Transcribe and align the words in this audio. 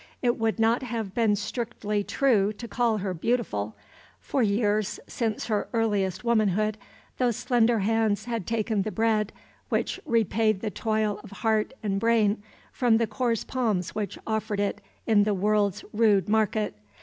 It 0.23 0.39
would 0.39 0.57
not 0.59 0.81
have 0.81 1.13
been 1.13 1.35
strictly 1.35 2.03
true 2.03 2.51
to 2.53 2.67
call 2.67 2.97
her 2.97 3.13
beautiful. 3.13 3.75
For 4.19 4.41
years, 4.41 4.99
since 5.07 5.45
her 5.45 5.69
earliest 5.73 6.23
womanhood, 6.23 6.79
those 7.19 7.35
slender 7.35 7.81
hands 7.81 8.25
had 8.25 8.47
taken 8.47 8.81
the 8.81 8.91
bread 8.91 9.31
which 9.69 9.99
repaid 10.07 10.61
the 10.61 10.71
toil 10.71 11.19
of 11.23 11.29
heart 11.29 11.75
and 11.83 11.99
brain 11.99 12.41
from 12.71 12.97
the 12.97 13.05
coarse 13.05 13.43
palms 13.43 13.93
which 13.93 14.17
offered 14.25 14.59
it 14.59 14.81
in 15.05 15.21
the 15.23 15.35
world's 15.35 15.85
rude 15.93 16.27
market. 16.27 16.73